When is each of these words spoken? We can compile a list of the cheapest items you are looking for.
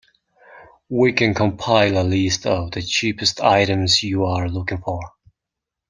We 0.89 1.13
can 1.13 1.35
compile 1.35 1.95
a 1.95 2.01
list 2.01 2.47
of 2.47 2.71
the 2.71 2.81
cheapest 2.81 3.39
items 3.39 4.01
you 4.01 4.25
are 4.25 4.49
looking 4.49 4.79
for. 4.79 5.11